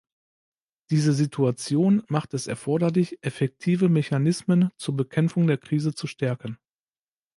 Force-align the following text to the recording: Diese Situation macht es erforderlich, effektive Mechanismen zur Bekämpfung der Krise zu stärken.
Diese 0.89 1.13
Situation 1.13 2.01
macht 2.07 2.33
es 2.33 2.47
erforderlich, 2.47 3.19
effektive 3.21 3.87
Mechanismen 3.87 4.71
zur 4.77 4.97
Bekämpfung 4.97 5.45
der 5.45 5.59
Krise 5.59 5.93
zu 5.93 6.07
stärken. 6.07 6.57